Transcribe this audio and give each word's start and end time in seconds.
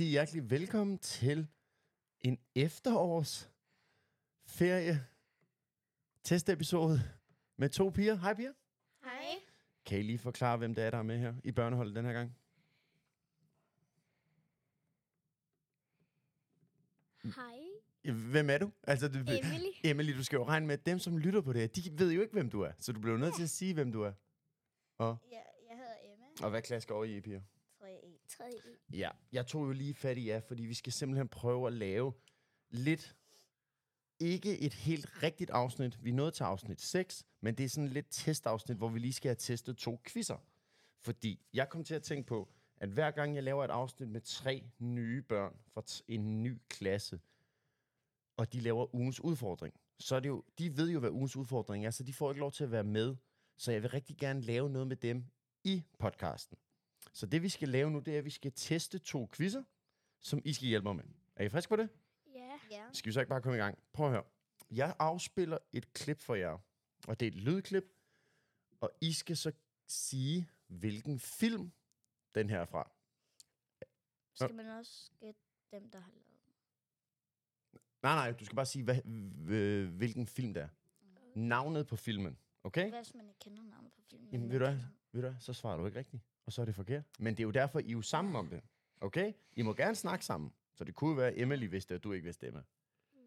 rigtig 0.00 0.10
hjertelig 0.10 0.50
velkommen 0.50 0.98
til 0.98 1.46
en 2.20 2.38
efterårs 2.54 3.50
ferie 4.46 5.06
testepisode 6.24 7.02
med 7.56 7.68
to 7.68 7.88
piger. 7.90 8.14
Hej 8.14 8.34
piger. 8.34 8.52
Hej. 9.04 9.24
Kan 9.86 9.98
I 9.98 10.02
lige 10.02 10.18
forklare, 10.18 10.56
hvem 10.56 10.74
det 10.74 10.84
er, 10.84 10.90
der 10.90 10.98
er 10.98 11.02
med 11.02 11.18
her 11.18 11.34
i 11.44 11.52
børneholdet 11.52 11.94
den 11.96 12.04
her 12.04 12.12
gang? 12.12 12.36
Hej. 17.36 17.58
Hvem 18.30 18.50
er 18.50 18.58
du? 18.58 18.70
Altså, 18.82 19.08
du, 19.08 19.18
Emily. 19.18 19.70
Emily, 19.84 20.16
du 20.16 20.24
skal 20.24 20.36
jo 20.36 20.44
regne 20.44 20.66
med, 20.66 20.74
at 20.74 20.86
dem, 20.86 20.98
som 20.98 21.18
lytter 21.18 21.40
på 21.40 21.52
det 21.52 21.60
her, 21.60 21.68
de 21.68 21.98
ved 21.98 22.12
jo 22.12 22.20
ikke, 22.20 22.32
hvem 22.32 22.50
du 22.50 22.60
er. 22.60 22.72
Så 22.78 22.92
du 22.92 23.00
bliver 23.00 23.16
nødt 23.16 23.34
til 23.36 23.42
at 23.42 23.50
sige, 23.50 23.74
hvem 23.74 23.92
du 23.92 24.02
er. 24.02 24.12
Og, 24.98 25.16
Ja, 25.30 25.36
jeg 25.70 25.76
hedder 25.76 25.94
Emma. 26.12 26.26
og 26.42 26.50
hvad 26.50 26.62
klasse 26.62 26.88
går 26.88 27.04
I 27.04 27.16
i, 27.16 27.20
piger? 27.20 27.40
3E. 28.30 28.36
3. 28.36 28.96
Ja, 28.98 29.10
jeg 29.32 29.46
tog 29.46 29.66
jo 29.66 29.72
lige 29.72 29.94
fat 29.94 30.18
i 30.18 30.28
jer, 30.28 30.40
fordi 30.40 30.62
vi 30.62 30.74
skal 30.74 30.92
simpelthen 30.92 31.28
prøve 31.28 31.66
at 31.66 31.72
lave 31.72 32.12
lidt, 32.70 33.16
ikke 34.18 34.58
et 34.58 34.74
helt 34.74 35.22
rigtigt 35.22 35.50
afsnit. 35.50 36.04
Vi 36.04 36.10
er 36.10 36.14
nået 36.14 36.34
til 36.34 36.44
afsnit 36.44 36.80
6, 36.80 37.26
men 37.40 37.54
det 37.54 37.64
er 37.64 37.68
sådan 37.68 37.88
lidt 37.88 38.06
testafsnit, 38.10 38.76
hvor 38.76 38.88
vi 38.88 38.98
lige 38.98 39.12
skal 39.12 39.28
have 39.28 39.36
testet 39.36 39.76
to 39.76 40.00
quizzer. 40.06 40.44
Fordi 41.00 41.40
jeg 41.52 41.68
kom 41.68 41.84
til 41.84 41.94
at 41.94 42.02
tænke 42.02 42.26
på, 42.26 42.48
at 42.76 42.88
hver 42.88 43.10
gang 43.10 43.34
jeg 43.34 43.42
laver 43.42 43.64
et 43.64 43.70
afsnit 43.70 44.08
med 44.08 44.20
tre 44.20 44.70
nye 44.78 45.22
børn 45.22 45.56
fra 45.74 45.82
t- 45.90 46.00
en 46.08 46.42
ny 46.42 46.58
klasse, 46.68 47.20
og 48.36 48.52
de 48.52 48.60
laver 48.60 48.94
ugens 48.94 49.20
udfordring, 49.20 49.74
så 49.98 50.16
er 50.16 50.20
det 50.20 50.28
jo, 50.28 50.44
de 50.58 50.76
ved 50.76 50.90
jo, 50.90 51.00
hvad 51.00 51.10
ugens 51.10 51.36
udfordring 51.36 51.86
er, 51.86 51.90
så 51.90 52.02
de 52.04 52.12
får 52.12 52.30
ikke 52.30 52.40
lov 52.40 52.52
til 52.52 52.64
at 52.64 52.70
være 52.70 52.84
med. 52.84 53.16
Så 53.56 53.72
jeg 53.72 53.82
vil 53.82 53.90
rigtig 53.90 54.16
gerne 54.16 54.40
lave 54.40 54.70
noget 54.70 54.88
med 54.88 54.96
dem 54.96 55.24
i 55.64 55.84
podcasten. 55.98 56.58
Så 57.12 57.26
det, 57.26 57.42
vi 57.42 57.48
skal 57.48 57.68
lave 57.68 57.90
nu, 57.90 57.98
det 57.98 58.14
er, 58.14 58.18
at 58.18 58.24
vi 58.24 58.30
skal 58.30 58.52
teste 58.54 58.98
to 58.98 59.28
quizzer, 59.32 59.62
som 60.20 60.42
I 60.44 60.52
skal 60.52 60.68
hjælpe 60.68 60.84
mig 60.84 60.96
med. 60.96 61.04
Er 61.36 61.44
I 61.44 61.48
friske 61.48 61.68
på 61.68 61.76
det? 61.76 61.88
Ja. 62.34 62.58
Ja. 62.70 62.84
Skal 62.92 63.08
vi 63.08 63.12
så 63.12 63.20
ikke 63.20 63.28
bare 63.28 63.42
komme 63.42 63.58
i 63.58 63.60
gang? 63.60 63.78
Prøv 63.92 64.06
at 64.06 64.12
høre. 64.12 64.24
Jeg 64.70 64.96
afspiller 64.98 65.58
et 65.72 65.92
klip 65.92 66.20
for 66.20 66.34
jer, 66.34 66.58
og 67.08 67.20
det 67.20 67.26
er 67.26 67.30
et 67.30 67.36
lydklip, 67.36 67.84
og 68.80 68.90
I 69.00 69.12
skal 69.12 69.36
så 69.36 69.52
sige, 69.86 70.50
hvilken 70.66 71.18
film 71.18 71.72
den 72.34 72.50
her 72.50 72.60
er 72.60 72.64
fra. 72.64 72.90
Skal 74.34 74.54
man 74.54 74.66
også 74.66 75.10
gætte 75.20 75.40
dem, 75.72 75.90
der 75.90 76.00
har 76.00 76.10
lavet? 76.10 76.26
Nej, 78.02 78.14
nej, 78.14 78.32
du 78.32 78.44
skal 78.44 78.56
bare 78.56 78.66
sige, 78.66 78.84
hvad, 78.84 79.02
hvilken 79.86 80.26
film 80.26 80.54
det 80.54 80.62
er. 80.62 80.68
Navnet 81.34 81.86
på 81.86 81.96
filmen, 81.96 82.38
okay? 82.64 82.88
Hvad 82.88 82.98
hvis 82.98 83.14
man 83.14 83.28
ikke 83.28 83.38
kender 83.38 83.62
navnet 83.62 83.92
på 83.92 84.00
filmen? 84.10 84.28
Jamen, 84.32 84.48
men 84.48 84.52
ved 84.52 84.58
du 84.58 84.64
hvad? 84.64 84.76
Ved 85.12 85.22
du 85.22 85.28
hvad? 85.28 85.34
Så 85.40 85.52
svarer 85.52 85.76
du 85.76 85.86
ikke 85.86 85.98
rigtigt, 85.98 86.22
og 86.50 86.54
så 86.54 86.60
er 86.60 86.66
det 86.66 86.74
forkert. 86.74 87.04
Men 87.18 87.34
det 87.34 87.40
er 87.40 87.44
jo 87.44 87.50
derfor, 87.50 87.78
I 87.78 87.86
er 87.86 87.92
jo 87.92 88.02
sammen 88.02 88.36
om 88.36 88.48
det, 88.48 88.62
okay? 89.00 89.32
I 89.56 89.62
må 89.62 89.74
gerne 89.74 89.94
snakke 89.94 90.24
sammen. 90.24 90.52
Så 90.74 90.84
det 90.84 90.94
kunne 90.94 91.16
være, 91.16 91.28
at 91.28 91.40
Emily 91.40 91.66
vidste, 91.66 91.94
at 91.94 92.04
du 92.04 92.12
ikke 92.12 92.24
vidste 92.24 92.46
Emma. 92.46 92.62
Ja. 93.14 93.20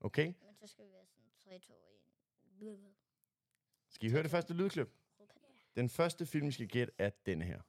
Okay? 0.00 0.26
Men 0.26 0.54
så 0.54 0.66
skal 0.66 0.84
vi 0.84 0.90
være 0.92 1.06
sådan 1.06 1.30
3, 1.44 1.58
2, 1.58 1.72
1. 2.60 2.78
Skal 3.88 4.08
I 4.08 4.10
høre 4.10 4.22
det 4.22 4.30
første 4.30 4.54
lydklip? 4.54 4.88
Den 5.76 5.88
første 5.88 6.26
film, 6.26 6.46
vi 6.46 6.52
skal 6.52 6.68
gætte, 6.68 6.92
er 6.98 7.10
denne 7.26 7.44
her. 7.44 7.60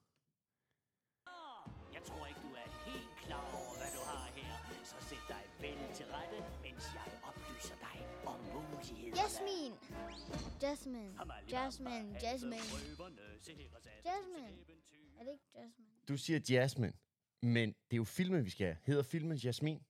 Jasmine. 10.62 11.20
Jasmine. 11.52 12.20
Jasmine. 12.22 12.62
Jasmine. 14.06 14.66
Er 15.20 15.24
det 15.24 15.32
ikke 15.32 15.46
Jasmine? 15.56 15.90
Du 16.08 16.18
siger 16.18 16.40
Jasmine, 16.50 16.94
men 17.42 17.70
det 17.70 17.94
er 17.94 17.98
jo 17.98 18.04
filmen, 18.04 18.46
vi 18.46 18.50
skal 18.50 18.66
have. 18.66 18.78
Hedder 18.84 19.04
filmen 19.04 19.38
Jasmin? 19.38 19.84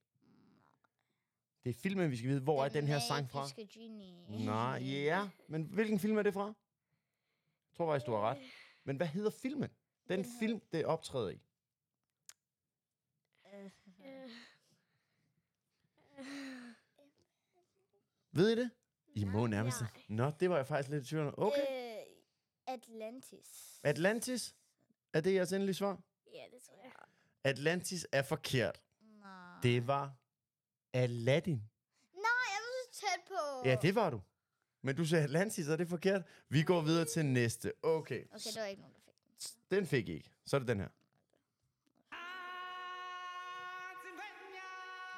Det 1.63 1.69
er 1.69 1.73
filmen, 1.73 2.11
vi 2.11 2.17
skal 2.17 2.29
vide, 2.29 2.41
hvor 2.41 2.65
er 2.65 2.69
den 2.69 2.87
her 2.87 2.99
sang 3.07 3.29
fra? 3.31 3.47
Genie. 3.73 4.45
Nej, 4.45 4.81
ja. 4.83 5.29
Men 5.47 5.63
hvilken 5.63 5.99
film 5.99 6.17
er 6.17 6.23
det 6.23 6.33
fra? 6.33 6.45
Jeg 6.45 7.75
tror 7.77 7.91
faktisk, 7.93 8.05
du 8.05 8.11
har 8.11 8.21
ret. 8.21 8.37
Men 8.83 8.97
hvad 8.97 9.07
hedder 9.07 9.29
filmen? 9.29 9.69
Den 10.09 10.25
film, 10.39 10.61
det 10.71 10.85
optræder 10.85 11.29
i. 11.29 11.41
Ved 18.31 18.49
I 18.49 18.55
det? 18.55 18.71
I 19.19 19.23
må 19.25 19.47
nærmest. 19.47 19.77
Nå, 20.09 20.31
det 20.39 20.49
var 20.49 20.55
jeg 20.55 20.67
faktisk 20.67 20.89
lidt 20.89 21.03
i 21.03 21.07
tvivl 21.07 21.27
om. 21.27 21.33
Okay. 21.37 21.61
Øh, 21.61 22.03
Atlantis. 22.67 23.79
Atlantis? 23.83 24.55
Er 25.13 25.21
det 25.21 25.33
jeres 25.33 25.53
endelige 25.53 25.75
svar? 25.75 25.99
Ja, 26.33 26.43
det 26.51 26.61
tror 26.63 26.75
jeg. 26.83 26.91
Atlantis 27.43 28.07
er 28.11 28.21
forkert. 28.21 28.81
Nej. 29.01 29.31
Det 29.63 29.87
var 29.87 30.13
Aladdin. 30.93 31.55
Nej, 32.13 32.21
jeg 32.53 32.59
var 32.61 32.93
så 32.93 33.01
tæt 33.01 33.21
på. 33.27 33.67
Ja, 33.69 33.75
det 33.81 33.95
var 33.95 34.09
du. 34.09 34.21
Men 34.81 34.95
du 34.95 35.05
sagde 35.05 35.23
Atlantis, 35.23 35.67
og 35.67 35.77
det 35.77 35.85
er 35.85 35.89
forkert. 35.89 36.21
Vi 36.49 36.63
går 36.63 36.81
videre 36.81 37.05
til 37.05 37.25
næste. 37.25 37.73
Okay, 37.83 38.23
Okay, 38.25 38.39
det 38.39 38.61
var 38.61 38.65
ikke 38.65 38.81
nogen, 38.81 38.95
der 38.95 39.01
fik 39.39 39.69
den. 39.69 39.77
den 39.77 39.87
fik 39.87 40.09
I 40.09 40.13
ikke. 40.13 40.29
Så 40.45 40.55
er 40.55 40.59
det 40.59 40.67
den 40.67 40.79
her. 40.79 40.87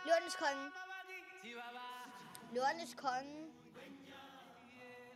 Lornes 0.07 0.35
konge. 0.35 0.71
Lornes 2.55 2.93
konge. 2.95 3.47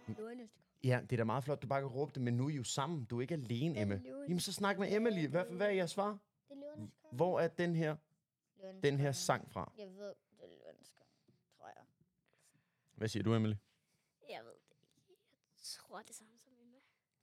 Konge. 0.05 0.49
Ja, 0.83 0.99
det 1.01 1.11
er 1.11 1.17
da 1.17 1.23
meget 1.23 1.43
flot, 1.43 1.61
du 1.61 1.67
bare 1.67 1.81
kan 1.81 1.89
råbe 1.89 2.11
det, 2.15 2.21
men 2.21 2.37
nu 2.37 2.45
er 2.45 2.49
I 2.49 2.55
jo 2.55 2.63
sammen. 2.63 3.05
Du 3.05 3.17
er 3.17 3.21
ikke 3.21 3.33
alene, 3.33 3.81
Emma. 3.81 4.01
Jamen, 4.05 4.39
så 4.39 4.53
snak 4.53 4.79
med 4.79 4.93
Emily. 4.93 5.27
Hvad, 5.27 5.45
hvad 5.45 5.67
er 5.67 5.71
jeres 5.71 5.91
svar? 5.91 6.19
Det 6.49 6.57
er. 6.77 6.87
Hvor 7.11 7.39
er 7.39 7.47
den 7.47 7.75
her, 7.75 7.95
den 8.83 8.99
her 8.99 9.11
sang 9.11 9.51
fra? 9.51 9.71
Jeg 9.77 9.87
ved, 9.87 10.13
det 10.31 10.43
er 10.43 10.47
Lornes 10.47 10.89
konge, 10.89 11.37
tror 11.57 11.67
jeg. 11.67 11.85
Hvad 12.95 13.07
siger 13.07 13.23
du, 13.23 13.33
Emily? 13.33 13.55
Jeg 14.29 14.41
ved 14.43 14.51
det 14.51 14.75
ikke. 14.75 15.13
Jeg 15.53 15.61
tror 15.63 16.01
det 16.01 16.15
samme 16.15 16.39
som 16.39 16.53
Emma. 16.61 16.77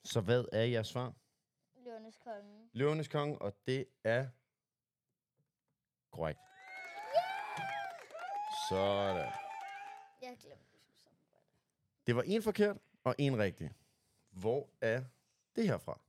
Så 0.04 0.20
hvad 0.20 0.44
er 0.53 0.64
jeres 0.64 0.87
svar? 0.87 1.14
Lornes 1.84 2.16
konge. 2.16 2.69
Løvenes 2.72 3.09
konge, 3.09 3.38
og 3.43 3.53
det 3.66 3.87
er 4.04 4.28
korrekt. 6.10 6.41
Sådan. 8.69 9.32
Jeg 10.22 10.37
glemte, 10.41 10.66
vi 10.72 10.78
skulle 10.78 11.00
sammen 11.00 11.26
gøre 11.32 11.43
det. 12.06 12.16
Var 12.16 12.22
en 12.22 12.42
forkert 12.42 12.78
og 13.04 13.14
en 13.18 13.38
rigtig. 13.38 13.70
Hvor 14.30 14.68
er 14.80 15.04
det 15.56 15.66
her 15.66 15.78
fra? 15.78 16.00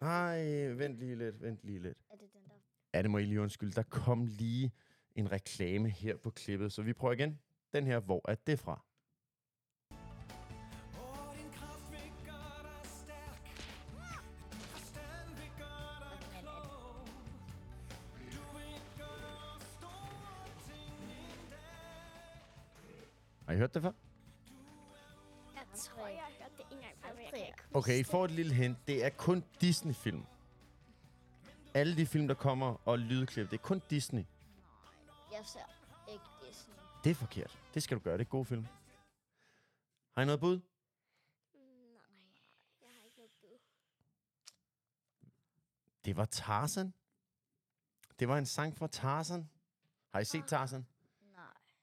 Nej, 0.00 0.66
vent 0.66 0.98
lige 0.98 1.16
lidt, 1.16 1.42
vent 1.42 1.60
lige 1.62 1.78
lidt. 1.78 1.98
Er 2.10 2.16
det 2.16 2.32
den 2.32 2.42
der? 2.44 2.54
Ja, 2.94 3.02
det 3.02 3.10
må 3.10 3.18
I 3.18 3.24
lige 3.24 3.40
undskylde. 3.40 3.72
Der 3.72 3.82
kom 3.82 4.26
lige 4.26 4.72
en 5.14 5.32
reklame 5.32 5.90
her 5.90 6.16
på 6.16 6.30
klippet, 6.30 6.72
så 6.72 6.82
vi 6.82 6.92
prøver 6.92 7.14
igen. 7.14 7.40
Den 7.72 7.86
her, 7.86 8.00
hvor 8.00 8.30
er 8.30 8.34
det 8.34 8.58
fra? 8.58 8.84
Har 23.46 23.52
I 23.52 23.56
hørt 23.56 23.74
det 23.74 23.82
før? 23.82 23.92
Jeg 25.54 25.66
tror, 25.76 26.06
jeg 26.06 26.18
har 26.18 26.32
hørt 26.42 26.58
det 26.58 26.66
en 26.76 26.82
gang 26.82 26.98
før, 27.02 27.14
men 27.14 27.22
jeg 27.24 27.30
kan 27.32 27.46
ikke 27.46 27.62
Okay, 27.74 27.98
I 27.98 28.02
får 28.02 28.24
et 28.24 28.30
lille 28.30 28.54
hint. 28.54 28.78
Det 28.86 29.04
er 29.04 29.10
kun 29.10 29.44
Disney-film. 29.60 30.26
Alle 31.74 31.96
de 31.96 32.06
film, 32.06 32.28
der 32.28 32.34
kommer 32.34 32.88
og 32.88 32.98
lydklip, 32.98 33.50
det 33.50 33.58
er 33.58 33.62
kun 33.62 33.82
Disney. 33.90 34.24
Jeg 35.32 35.40
ser 35.44 35.60
ikke 36.12 36.24
Disney. 36.48 36.74
Det 37.04 37.10
er 37.10 37.14
forkert. 37.14 37.58
Det 37.74 37.82
skal 37.82 37.98
du 37.98 38.02
gøre. 38.02 38.14
Det 38.18 38.24
er 38.24 38.28
gode 38.28 38.44
film. 38.44 38.66
Har 40.16 40.22
I 40.22 40.24
noget 40.24 40.40
bud? 40.40 40.56
Nej, 40.56 40.62
jeg 42.82 42.88
har 42.98 43.04
ikke 43.06 43.16
noget 43.18 43.32
bud. 43.40 43.58
Det 46.04 46.16
var 46.16 46.24
Tarzan. 46.24 46.94
Det 48.18 48.28
var 48.28 48.38
en 48.38 48.46
sang 48.46 48.76
fra 48.76 48.86
Tarzan. 48.86 49.50
Har 50.12 50.20
I 50.20 50.24
set 50.24 50.44
Tarzan? 50.46 50.86
Nej, 51.36 51.42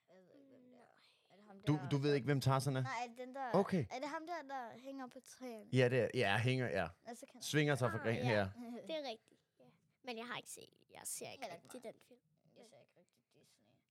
jeg 0.09 0.15
ved 0.15 0.23
ikke, 0.35 0.47
hvem 0.49 0.61
det 0.61 0.79
er. 0.79 1.33
Er 1.33 1.35
det 1.35 1.39
ham 1.51 1.61
Du, 1.67 1.73
der? 1.73 1.89
du 1.89 1.97
ved 1.97 2.13
ikke, 2.13 2.25
hvem 2.25 2.41
Tarzan 2.41 2.75
er? 2.75 2.81
Nej, 2.81 2.91
er 3.03 3.07
det 3.07 3.17
den 3.27 3.35
der... 3.35 3.51
Okay. 3.53 3.85
Er 3.91 3.99
det 3.99 4.07
ham 4.07 4.21
der, 4.27 4.53
der 4.53 4.79
hænger 4.79 5.07
på 5.07 5.19
træerne? 5.25 5.65
Ja, 5.73 5.89
det 5.89 5.99
er. 5.99 6.07
Ja, 6.13 6.37
hænger, 6.37 6.67
ja. 6.67 6.87
Altså, 7.05 7.25
kan 7.31 7.41
Svinger 7.41 7.75
sig 7.75 7.91
fra 7.91 7.97
Ah, 7.97 8.03
gren 8.03 8.15
ja. 8.15 8.23
her. 8.23 8.49
Det 8.87 8.95
er 8.95 9.09
rigtigt, 9.09 9.39
ja. 9.59 9.65
Men 10.03 10.17
jeg 10.17 10.25
har 10.25 10.37
ikke 10.37 10.49
set, 10.49 10.69
jeg 10.93 11.01
ser 11.05 11.29
ikke 11.31 11.43
Heller 11.43 11.57
rigtig 11.63 11.83
den 11.83 11.93
film. 12.07 12.19
Jeg 12.45 12.51
ser 12.53 12.61
ikke 12.63 12.75
rigtig 12.79 13.05
Disney. 13.33 13.41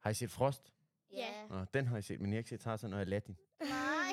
Har 0.00 0.10
I 0.10 0.14
set 0.14 0.30
Frost? 0.30 0.72
Ja. 1.12 1.46
Nå, 1.48 1.64
den 1.74 1.86
har 1.86 1.98
I 1.98 2.02
set, 2.02 2.20
men 2.20 2.32
I 2.32 2.34
har 2.34 2.38
ikke 2.38 2.50
set 2.50 2.60
Tarzan 2.60 2.92
og 2.92 3.00
Aladdin. 3.00 3.36
Nej. 3.60 3.66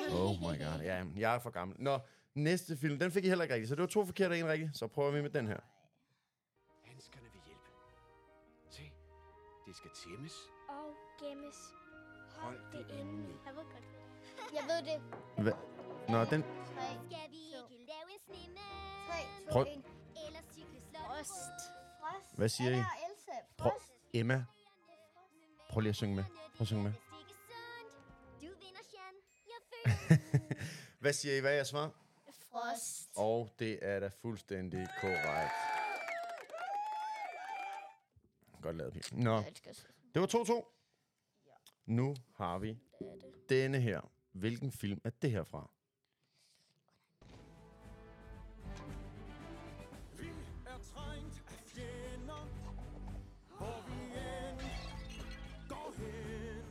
Oh 0.12 0.30
my 0.40 0.44
god. 0.64 0.80
Ja, 0.82 1.04
jeg 1.16 1.34
er 1.34 1.38
for 1.38 1.50
gammel. 1.50 1.76
Nå, 1.80 1.98
næste 2.34 2.76
film, 2.76 2.98
den 2.98 3.12
fik 3.12 3.24
I 3.24 3.28
heller 3.28 3.42
ikke 3.44 3.54
rigtigt. 3.54 3.68
Så 3.68 3.74
det 3.74 3.80
var 3.82 3.86
to 3.88 4.04
forkerte 4.04 4.32
og 4.32 4.38
en 4.38 4.46
rigtig. 4.48 4.70
Så 4.74 4.86
prøver 4.86 5.10
vi 5.10 5.22
med 5.22 5.30
den 5.30 5.46
her. 5.46 5.60
Handskerne 6.84 7.28
vil 7.32 7.40
hjælpe. 7.46 7.66
Se, 8.70 8.82
det 9.66 9.76
skal 9.76 9.90
tæmmes. 10.04 10.32
Og 10.68 10.94
gemmes. 11.20 11.56
Hold 12.38 12.58
det 12.72 12.86
inde. 13.00 13.38
Jeg 13.46 13.54
ved 13.56 13.64
godt, 13.64 13.84
er. 13.94 14.54
Jeg 14.58 14.64
ved 14.70 14.80
det. 14.92 15.02
Hva? 15.44 15.52
Nå, 16.08 16.24
den... 16.24 16.42
Skal 16.66 17.30
vi 17.30 17.36
ikke 17.36 17.86
lave 17.86 18.12
en 18.12 18.20
snemand? 18.26 18.58
3, 19.08 19.52
2, 19.52 19.52
Prøv- 19.52 19.62
1. 19.62 19.84
Frost. 21.06 21.32
Frost. 22.00 22.36
Hvad 22.36 22.48
siger 22.48 22.70
I? 22.70 22.82
Prøv, 23.58 23.70
Frost. 23.72 23.92
Emma, 24.14 24.44
prøv 25.70 25.80
lige 25.80 25.90
at 25.90 25.96
synge 25.96 26.14
med. 26.16 26.24
Prøv 26.56 26.60
at 26.60 26.66
synge 26.66 26.82
med. 26.82 26.92
Hvad 31.00 31.12
siger 31.12 31.36
I? 31.36 31.40
Hvad 31.40 31.50
er 31.50 31.54
jeres 31.54 31.68
svar? 31.68 31.90
Frost. 32.52 33.08
Og 33.16 33.50
det 33.58 33.78
er 33.82 34.00
da 34.00 34.10
fuldstændig 34.22 34.88
korrekt. 35.00 35.52
Godt 38.62 38.76
lavet, 38.76 38.92
Pia. 38.92 39.02
Nå, 39.12 39.36
det 40.14 40.20
var 40.22 40.26
2-2. 40.26 40.77
Nu 41.88 42.14
har 42.34 42.58
vi 42.58 42.78
denne 43.48 43.80
her. 43.80 44.00
Hvilken 44.32 44.72
film 44.72 45.00
er 45.04 45.10
det 45.22 45.30
her 45.30 45.44
fra? 45.44 45.70
Vi 50.18 50.28
er 50.66 50.78
trængt 50.94 51.42
af 51.48 51.58
fjender, 51.66 52.48
hvor 53.58 53.84
vi 53.86 53.94
end 54.04 54.60
går 55.68 55.94
hen. 55.98 56.64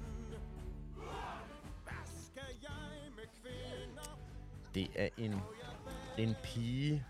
Hvad 1.84 2.06
skal 2.06 2.56
jeg 2.62 3.12
med 3.16 3.28
kvinder? 3.42 4.20
Det 4.74 4.88
er 4.96 5.10
en, 5.18 5.34
en 6.18 6.36
pige, 6.44 7.06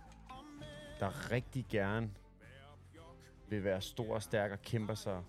der 0.99 1.31
rigtig 1.31 1.65
gerne 1.69 2.11
vil 3.49 3.63
være 3.63 3.81
stor 3.81 4.15
og 4.15 4.23
stærk 4.23 4.51
og 4.51 4.61
kæmper 4.61 4.95
sig. 4.95 5.23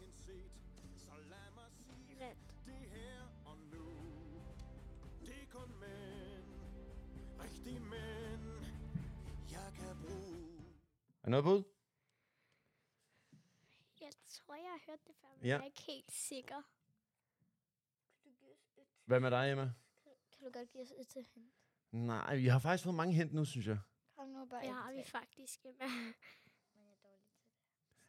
Er 11.28 11.30
noget 11.30 11.44
bud? 11.44 11.62
Jeg 14.00 14.12
tror, 14.28 14.54
jeg 14.54 14.64
har 14.70 14.80
hørt 14.86 14.98
det 15.06 15.14
før, 15.20 15.28
men 15.36 15.44
Ja. 15.46 15.48
jeg 15.48 15.60
er 15.60 15.64
ikke 15.64 15.82
helt 15.82 16.12
sikker. 16.12 16.62
Hvad 19.04 19.20
med 19.20 19.30
dig, 19.30 19.50
Emma? 19.52 19.72
Kan 20.36 20.44
du 20.46 20.50
godt 20.50 20.70
give 20.70 20.82
os 20.82 20.92
et 20.98 21.08
til 21.08 21.26
hende? 21.34 21.48
Nej, 22.06 22.36
vi 22.36 22.46
har 22.46 22.58
faktisk 22.58 22.84
fået 22.84 22.94
mange 22.96 23.14
hent 23.14 23.32
nu, 23.34 23.44
synes 23.44 23.66
jeg. 23.66 23.78
Kom 24.16 24.28
nu 24.28 24.44
bare 24.46 24.66
et 24.66 24.72
har 24.72 24.92
vi 24.92 25.02
faktisk. 25.04 25.64
Emma. 25.66 25.84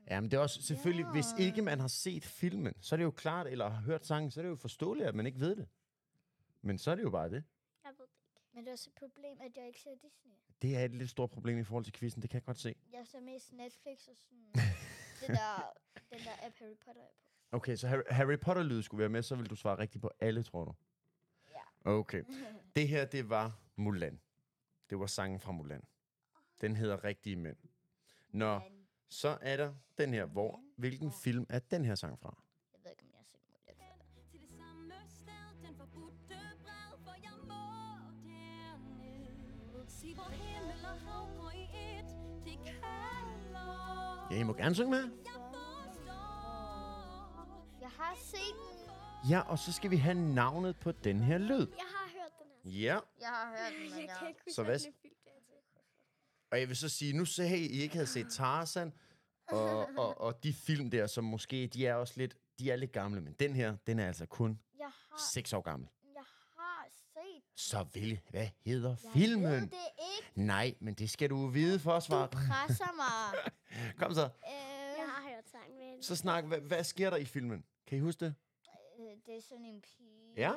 Ja, 0.08 0.20
men 0.22 0.32
det 0.32 0.38
er 0.38 0.42
også 0.42 0.62
selvfølgelig, 0.62 1.04
ja. 1.06 1.12
hvis 1.12 1.26
Ja. 1.40 1.44
ikke 1.46 1.62
man 1.62 1.80
har 1.80 1.88
set 1.88 2.26
filmen, 2.26 2.74
så 2.82 2.96
er 2.96 2.98
det 2.98 3.04
jo 3.04 3.12
klart, 3.12 3.48
eller 3.48 3.70
har 3.70 3.82
hørt 3.82 4.06
sangen, 4.06 4.32
så 4.32 4.40
er 4.40 4.44
det 4.44 4.50
jo 4.50 4.56
forståeligt, 4.56 5.08
at 5.08 5.16
man 5.16 5.26
ikke 5.26 5.40
ved 5.40 5.56
det. 5.56 5.70
Men 6.62 6.78
så 6.78 6.92
er 6.92 6.96
det 6.96 7.04
jo 7.04 7.10
bare 7.10 7.30
det. 7.30 7.44
Jeg 7.84 7.94
ved 7.98 8.08
det 8.08 8.14
ikke. 8.26 8.42
Men 8.60 8.66
det 8.66 8.70
er 8.70 8.74
også 8.74 8.90
et 8.90 9.10
problem, 9.12 9.38
at 9.42 9.58
jeg 9.58 9.68
ikke 9.68 9.80
ser 9.80 9.96
Disney. 9.96 10.32
Det 10.62 10.78
er 10.78 10.86
et 10.86 10.96
lidt 10.96 11.10
stort 11.10 11.30
problem 11.30 11.60
i 11.60 11.64
forhold 11.64 11.84
til 11.84 11.94
quizzen, 11.94 12.22
det 12.22 12.30
kan 12.30 12.36
jeg 12.36 12.44
godt 12.46 12.60
se. 12.60 12.76
Jeg 12.94 13.08
ser 13.08 13.20
mest 13.20 13.54
Netflix 13.54 14.08
og 14.08 14.16
sådan... 14.16 14.52
det 15.22 15.28
der, 15.28 15.74
den 16.10 16.20
der 16.20 16.46
app 16.46 16.56
Harry 16.60 16.76
Potter 16.86 17.02
er 17.02 17.08
på. 17.52 17.56
Okay, 17.58 17.76
så 17.76 17.88
Harry, 17.88 18.02
Harry 18.10 18.40
Potter-lyd 18.40 18.82
skulle 18.82 19.00
være 19.00 19.10
med, 19.10 19.22
så 19.22 19.36
vil 19.36 19.50
du 19.50 19.56
svare 19.56 19.78
rigtigt 19.80 20.02
på 20.02 20.12
alle, 20.20 20.44
tror 20.44 20.66
du? 20.66 20.74
Ja. 21.50 21.92
Okay. 21.92 22.24
Det 22.76 22.88
her, 22.88 23.06
det 23.06 23.30
var 23.30 23.60
Mulan. 23.76 24.20
Det 24.90 25.00
var 25.00 25.06
sangen 25.06 25.40
fra 25.40 25.52
Mulan. 25.52 25.84
Den 26.62 26.76
hedder 26.76 27.04
Rigtige 27.04 27.36
Mænd. 27.36 27.58
Nå, 28.30 28.62
så 29.10 29.38
er 29.42 29.58
der 29.58 29.74
den 29.98 30.14
her. 30.14 30.26
Hvor, 30.26 30.62
hvilken 30.76 31.12
film 31.24 31.46
er 31.50 31.60
den 31.60 31.86
her 31.86 31.96
sang 31.96 32.20
fra? 32.20 32.44
Ja, 44.32 44.36
I 44.40 44.44
må 44.44 44.54
gerne 44.54 44.76
synge 44.76 44.92
med. 44.92 45.02
Jeg 45.04 45.10
forstår. 45.34 46.18
Jeg 47.82 47.90
har 47.90 48.16
set 48.24 48.40
den. 49.24 49.30
Ja, 49.30 49.40
og 49.40 49.60
så 49.60 49.72
skal 49.74 49.92
vi 49.92 49.98
have 49.98 50.34
navnet 50.34 50.76
på 50.80 50.92
den 50.92 51.20
her 51.22 51.38
lyd. 51.38 51.68
Jeg 51.78 51.86
har 51.88 52.10
hørt 52.14 52.32
den 52.40 52.72
her. 52.72 52.80
Ja, 52.80 53.00
Jeg 53.20 53.30
har 53.30 53.50
hørt 53.50 53.74
den, 53.82 53.90
men 53.90 54.00
Jeg 54.00 54.08
jeg... 54.08 54.16
kan 54.20 54.28
ikke 54.28 54.40
huske, 54.46 54.54
Så 54.56 54.64
hvad 54.64 54.80
og 56.52 56.60
jeg 56.60 56.68
vil 56.68 56.78
så 56.78 56.90
sige, 56.90 57.14
nu 57.18 57.26
sagde 57.26 57.58
I, 57.58 57.66
I 57.66 57.82
ikke 57.82 57.94
havde 57.96 58.08
set 58.08 58.28
Tarzan, 58.32 58.94
og, 59.48 59.90
og, 59.98 60.22
og 60.22 60.44
de 60.44 60.54
film 60.54 60.92
der, 60.92 61.08
som 61.08 61.24
måske, 61.24 61.68
de 61.68 61.88
er 61.88 61.96
også 61.96 62.14
lidt, 62.18 62.38
de 62.60 62.72
er 62.72 62.76
lidt 62.76 62.92
gamle, 62.92 63.22
men 63.22 63.34
den 63.34 63.56
her, 63.56 63.76
den 63.88 64.00
er 64.00 64.08
altså 64.08 64.26
kun 64.26 64.60
Jeg 64.80 64.86
har, 65.10 65.32
6 65.34 65.54
år 65.54 65.62
gammel. 65.62 65.90
Så 67.60 67.84
vil, 67.94 68.20
hvad 68.30 68.48
hedder 68.66 68.90
Jeg 69.04 69.12
filmen? 69.14 69.44
ved 69.52 69.62
det 69.62 69.90
ikke. 70.18 70.42
Nej, 70.42 70.76
men 70.80 70.94
det 70.94 71.10
skal 71.10 71.30
du 71.30 71.48
vide 71.48 71.80
for 71.80 71.92
at 71.92 72.04
Du 72.08 72.38
presser 72.38 72.92
mig. 72.96 73.52
Kom 74.00 74.14
så. 74.14 74.26
øh, 74.26 74.30
Jeg 74.98 75.08
har 75.10 75.30
hørt 75.30 75.48
sangen, 75.50 75.78
men... 75.80 76.04
Så 76.04 76.16
snak, 76.16 76.44
hvad, 76.46 76.62
hvad 76.62 76.84
sker 76.84 77.10
der 77.10 77.18
i 77.18 77.26
filmen? 77.26 77.66
Kan 77.88 77.98
I 77.98 78.02
huske 78.02 78.26
det? 78.26 78.36
øh, 79.00 79.06
det 79.26 79.38
er 79.38 79.42
sådan 79.42 79.66
en 79.66 79.82
pige. 79.82 80.34
Ja. 80.38 80.54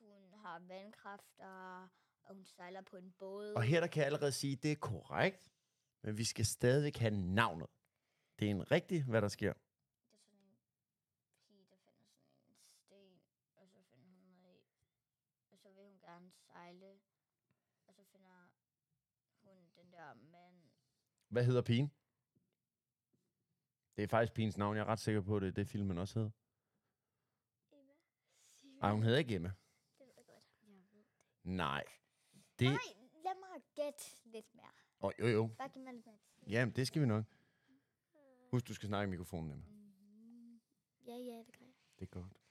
Hun 0.00 0.32
har 0.44 0.58
vandkræfter, 0.58 1.88
og 2.24 2.34
hun 2.34 2.44
sejler 2.44 2.80
på 2.82 2.96
en 2.96 3.12
båd. 3.18 3.52
Og 3.54 3.62
her 3.62 3.80
der 3.80 3.86
kan 3.86 4.00
jeg 4.00 4.06
allerede 4.06 4.32
sige, 4.32 4.52
at 4.52 4.62
det 4.62 4.72
er 4.72 4.76
korrekt, 4.76 5.52
men 6.02 6.18
vi 6.18 6.24
skal 6.24 6.46
stadig 6.46 6.92
have 6.98 7.14
navnet. 7.16 7.66
Det 8.38 8.46
er 8.46 8.50
en 8.50 8.70
rigtig, 8.70 9.04
hvad 9.04 9.22
der 9.22 9.28
sker. 9.28 9.52
Det 9.52 9.60
er 10.14 10.18
sådan 10.22 10.38
en 10.40 10.56
pige, 11.48 11.66
der 11.70 11.76
finder 11.76 12.04
sådan 12.14 12.46
en 12.48 12.56
sten, 12.60 13.20
og 13.56 13.68
så 13.68 13.78
finder 13.90 14.08
hun 14.08 14.28
noget 14.28 14.58
i. 14.60 14.72
Og 15.52 15.58
så 15.58 15.68
vil 15.74 15.82
hun 15.84 15.98
gerne 15.98 16.30
sejle. 16.30 16.90
Og 17.86 17.94
så 17.94 18.02
finder 18.12 18.48
hun 19.42 19.60
den 19.76 19.92
der 19.92 20.14
mand. 20.14 20.62
Hvad 21.28 21.44
hedder 21.44 21.62
pigen? 21.62 21.90
Det 23.96 24.02
er 24.02 24.08
faktisk 24.08 24.32
pigens 24.34 24.58
navn. 24.58 24.76
Jeg 24.76 24.82
er 24.82 24.86
ret 24.86 24.98
sikker 24.98 25.20
på, 25.20 25.36
at 25.36 25.42
det 25.42 25.48
er 25.48 25.52
det, 25.52 25.68
filmen 25.68 25.98
også 25.98 26.18
hedder. 26.18 26.30
Emma. 27.72 27.92
Nej, 28.80 28.92
hun 28.92 29.02
hedder 29.02 29.18
ikke 29.18 29.34
Emma. 29.34 29.48
Det 29.98 30.06
ved 30.06 30.12
jeg 30.16 30.24
godt. 30.26 30.44
Jeg 30.62 30.70
ved 30.72 30.82
det. 30.92 31.04
Nej. 31.42 31.84
Det... 32.58 32.68
Nej, 32.68 32.78
lad 33.24 33.34
mig 33.34 33.62
gætte 33.74 34.04
lidt 34.24 34.54
mere. 34.54 34.70
Oh, 35.00 35.12
jo, 35.20 35.26
jo. 35.26 35.50
Bare 35.58 35.68
giv 35.68 35.82
mig 35.82 35.94
lidt 35.94 36.06
mere. 36.06 36.18
Jamen, 36.46 36.74
det 36.74 36.86
skal 36.86 37.02
vi 37.02 37.06
nok. 37.06 37.24
Husk, 38.50 38.68
du 38.68 38.74
skal 38.74 38.86
snakke 38.88 39.08
i 39.08 39.10
mikrofonen, 39.10 39.50
Emma. 39.50 39.64
Mm-hmm. 39.64 40.60
Ja, 41.06 41.16
ja, 41.16 41.38
det 41.38 41.58
gør 41.58 41.64
jeg. 41.64 41.74
Det 41.98 42.02
er 42.02 42.10
godt. 42.20 42.45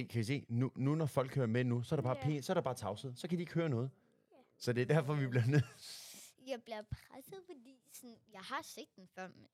Se, 0.00 0.06
kan 0.08 0.20
I 0.20 0.24
se? 0.24 0.46
Nu, 0.48 0.72
nu 0.76 0.94
når 0.94 1.06
folk 1.06 1.34
hører 1.34 1.46
med 1.46 1.64
nu, 1.64 1.82
så 1.82 1.94
er 1.94 1.96
der 1.96 2.02
bare, 2.02 2.16
Ja. 2.16 2.24
pænt, 2.24 2.44
så 2.44 2.52
er 2.52 2.54
der 2.54 2.60
bare 2.60 2.74
tavshed. 2.74 3.14
Så 3.14 3.28
kan 3.28 3.38
de 3.38 3.42
ikke 3.42 3.52
høre 3.54 3.68
noget. 3.68 3.90
Så 4.58 4.72
det 4.72 4.82
er 4.82 4.86
derfor, 4.86 5.14
vi 5.14 5.26
bliver 5.26 5.46
nødt. 5.46 5.64
Jeg 6.46 6.62
bliver 6.62 6.82
presset, 6.82 7.42
fordi 7.46 7.80
sådan, 7.92 8.16
jeg 8.32 8.40
har 8.40 8.62
set 8.62 8.88
den 8.96 9.08
før, 9.14 9.28
men 9.28 9.48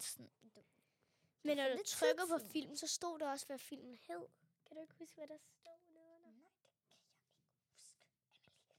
sådan, 0.00 0.30
du, 0.54 0.60
Men 1.44 1.56
når 1.56 1.64
du 1.64 1.82
trykker 1.86 2.22
på 2.30 2.38
film, 2.52 2.76
så 2.76 2.86
stod 2.88 3.18
der 3.18 3.30
også, 3.30 3.46
hvad 3.46 3.58
filmen 3.58 3.94
hed. 4.08 4.26
Kan 4.68 4.76
du 4.76 4.80
ikke 4.82 4.94
huske, 4.98 5.14
hvad 5.16 5.26
der 5.28 5.36
stod 5.38 5.78
nedenunder? 5.94 6.48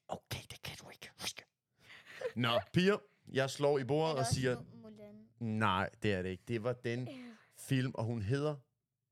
Okay, 0.08 0.42
det 0.52 0.62
kan 0.62 0.78
du 0.78 0.90
ikke 0.90 1.10
huske. 1.22 1.44
Nå, 2.36 2.60
piger, 2.74 2.98
jeg 3.28 3.50
slår 3.50 3.80
i 3.80 3.84
bordet 3.84 4.12
det 4.18 4.20
og 4.20 4.26
siger, 4.34 4.56
Mu- 4.62 4.76
Mulan? 4.76 5.28
nej, 5.40 5.90
det 6.04 6.14
er 6.14 6.22
det 6.22 6.30
ikke. 6.30 6.44
Det 6.48 6.64
var 6.64 6.74
den 6.74 7.10
film, 7.58 7.92
og 7.96 8.04
hun 8.04 8.22
hedder, 8.22 8.56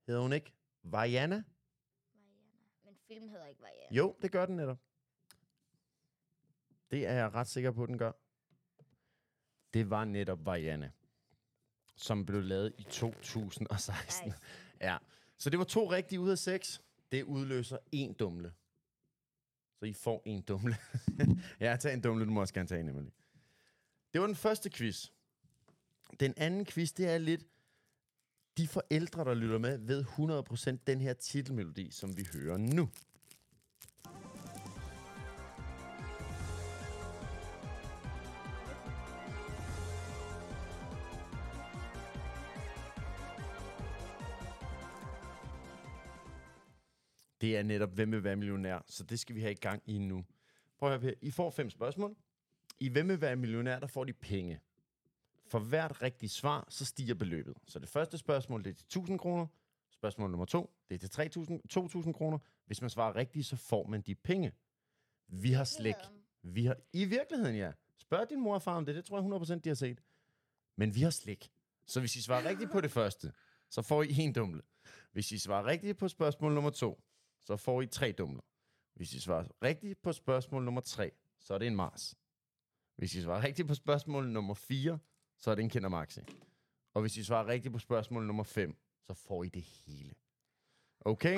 hedder 0.07 0.21
hun 0.21 0.33
ikke? 0.33 0.53
Vajana? 0.83 1.43
Film 3.07 3.29
hedder 3.29 3.47
ikke 3.47 3.61
Mariana. 3.61 3.87
Jo, 3.95 4.15
det 4.21 4.31
gør 4.31 4.45
den 4.45 4.55
netop. 4.55 4.77
Det 6.91 7.07
er 7.07 7.13
jeg 7.13 7.33
ret 7.33 7.47
sikker 7.47 7.71
på, 7.71 7.85
den 7.85 7.97
gør. 7.97 8.11
Det 9.73 9.89
var 9.89 10.05
netop 10.05 10.45
Vajana, 10.45 10.91
som 11.95 12.25
blev 12.25 12.41
lavet 12.41 12.73
i 12.77 12.83
2016. 12.83 14.27
Nice. 14.27 14.39
Ja, 14.81 14.97
så 15.37 15.49
det 15.49 15.59
var 15.59 15.65
to 15.65 15.91
rigtige 15.91 16.19
ud 16.19 16.29
af 16.29 16.37
seks. 16.37 16.81
Det 17.11 17.23
udløser 17.23 17.77
en 17.91 18.13
dumle. 18.13 18.53
Så 19.79 19.85
I 19.85 19.93
får 19.93 20.21
en 20.25 20.41
dumle. 20.41 20.75
ja, 21.59 21.77
tag 21.79 21.93
en 21.93 22.01
dumle, 22.01 22.25
du 22.25 22.31
må 22.31 22.41
også 22.41 22.53
gerne 22.53 22.67
tage 22.67 22.81
en, 22.81 22.89
Emily. 22.89 23.09
Det 24.13 24.21
var 24.21 24.27
den 24.27 24.35
første 24.35 24.69
quiz. 24.69 25.09
Den 26.19 26.33
anden 26.37 26.65
quiz, 26.65 26.91
det 26.91 27.09
er 27.09 27.17
lidt... 27.17 27.45
De 28.57 28.67
forældre, 28.67 29.25
der 29.25 29.33
lytter 29.33 29.57
med, 29.57 29.77
ved 29.77 30.03
100% 30.79 30.83
den 30.87 31.01
her 31.01 31.13
titelmelodi, 31.13 31.91
som 31.91 32.17
vi 32.17 32.27
hører 32.33 32.57
nu. 32.57 32.89
Det 47.41 47.57
er 47.57 47.63
netop, 47.63 47.89
hvem 47.89 48.11
vil 48.11 48.23
være 48.23 48.35
millionær, 48.35 48.83
så 48.87 49.03
det 49.03 49.19
skal 49.19 49.35
vi 49.35 49.41
have 49.41 49.51
i 49.51 49.55
gang 49.55 49.83
i 49.85 49.97
nu. 49.97 50.25
Prøv 50.77 50.93
at 50.93 51.01
høre 51.01 51.09
her. 51.09 51.27
I 51.27 51.31
får 51.31 51.49
fem 51.49 51.69
spørgsmål. 51.69 52.15
I 52.79 52.89
hvem 52.89 53.07
vil 53.07 53.21
være 53.21 53.35
millionær, 53.35 53.79
der 53.79 53.87
får 53.87 54.03
de 54.03 54.13
penge. 54.13 54.59
For 55.53 55.59
hvert 55.59 56.01
rigtigt 56.01 56.31
svar, 56.31 56.67
så 56.69 56.85
stiger 56.85 57.13
beløbet. 57.13 57.57
Så 57.67 57.79
det 57.79 57.89
første 57.89 58.17
spørgsmål, 58.17 58.63
det 58.63 58.69
er 58.69 58.73
til 58.73 58.85
1000 58.85 59.19
kroner. 59.19 59.47
Spørgsmål 59.91 60.29
nummer 60.29 60.45
to, 60.45 60.73
det 60.89 60.95
er 60.95 60.99
til 60.99 61.09
3000 61.09 61.67
2000 61.67 62.13
kroner. 62.13 62.39
Hvis 62.65 62.81
man 62.81 62.89
svarer 62.89 63.15
rigtigt, 63.15 63.45
så 63.45 63.55
får 63.55 63.87
man 63.87 64.01
de 64.01 64.15
penge. 64.15 64.51
Vi 65.27 65.51
har. 65.51 65.63
Virkeligheden. 65.77 66.23
Vi 66.43 66.65
har, 66.65 66.77
I 66.93 67.05
virkeligheden, 67.05 67.55
ja. 67.55 67.71
Spørg 67.97 68.29
din 68.29 68.41
mor 68.41 68.53
og 68.53 68.61
far 68.61 68.77
om 68.77 68.85
det. 68.85 68.95
Det 68.95 69.05
tror 69.05 69.17
jeg 69.17 69.57
100% 69.57 69.59
de 69.59 69.69
har 69.69 69.75
set. 69.75 70.03
Men 70.75 70.95
vi 70.95 71.01
har 71.01 71.09
slik. 71.09 71.51
Så 71.85 71.99
hvis 71.99 72.15
I 72.15 72.21
svarer 72.21 72.49
rigtigt 72.49 72.71
på 72.71 72.81
det 72.81 72.91
første, 72.99 73.33
så 73.69 73.81
får 73.81 74.03
I 74.03 74.19
en 74.19 74.33
dumle. 74.33 74.61
Hvis 75.11 75.31
I 75.31 75.37
svarer 75.37 75.65
rigtigt 75.65 75.97
på 75.97 76.07
spørgsmål 76.07 76.53
nummer 76.53 76.69
to, 76.69 77.03
så 77.43 77.57
får 77.57 77.81
I 77.81 77.87
tre 77.87 78.11
dumler. 78.11 78.43
Hvis 78.93 79.13
I 79.13 79.19
svarer 79.19 79.47
rigtigt 79.61 80.01
på 80.01 80.13
spørgsmål 80.13 80.63
nummer 80.63 80.81
tre, 80.81 81.11
så 81.39 81.53
er 81.53 81.57
det 81.57 81.67
en 81.67 81.75
Mars. 81.75 82.15
Hvis 82.95 83.15
I 83.15 83.21
svarer 83.21 83.43
rigtigt 83.43 83.67
på 83.67 83.75
spørgsmål 83.75 84.29
nummer 84.29 84.53
4, 84.53 84.99
så 85.43 85.51
er 85.51 85.55
det 85.55 85.63
en 85.63 85.69
Kinder 85.69 85.89
Maxi. 85.89 86.19
Og 86.93 87.01
hvis 87.01 87.17
I 87.17 87.23
svarer 87.23 87.47
rigtigt 87.47 87.71
på 87.71 87.79
spørgsmål 87.79 88.25
nummer 88.25 88.43
5, 88.43 88.75
så 89.07 89.13
får 89.13 89.43
I 89.43 89.49
det 89.49 89.61
hele. 89.61 90.13
Okay? 90.99 91.33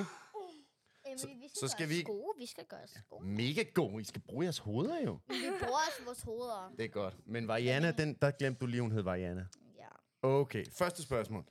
Emily, 1.06 1.18
Så- 1.18 1.28
vi 1.28 1.48
skal 1.48 1.60
så 1.60 1.68
skal 1.68 1.88
gøre 1.88 1.98
vi- 1.98 2.04
gode. 2.04 2.34
Vi 2.38 2.46
skal 2.46 2.66
gøre 2.66 2.84
os 2.84 2.94
gode. 3.10 3.26
Mega 3.26 3.64
god. 3.74 4.02
I 4.02 4.04
skal 4.04 4.22
bruge 4.22 4.44
jeres 4.44 4.58
hoveder 4.58 5.02
jo. 5.02 5.20
Vi 5.28 5.34
bruger 5.60 5.80
også 5.88 6.04
vores 6.06 6.22
hoveder. 6.22 6.74
Det 6.78 6.86
er 6.86 6.90
godt. 6.90 7.28
Men 7.28 7.48
Variana, 7.48 7.92
den, 7.92 8.14
der 8.14 8.32
glemte 8.32 8.60
du 8.60 8.66
lige, 8.66 8.82
hun 8.82 8.92
hed 8.92 9.02
Variana. 9.02 9.48
Ja. 9.78 9.88
Okay, 10.22 10.66
første 10.72 11.04
spørgsmål. 11.04 11.46